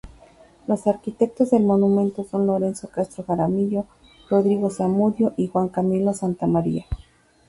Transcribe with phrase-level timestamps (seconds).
[0.65, 3.85] Los arquitectos del monumento son Lorenzo Castro Jaramillo,
[4.31, 6.85] Rodrigo Zamudio, y Juan Camilo Santamaría.